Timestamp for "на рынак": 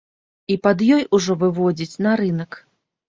2.07-2.51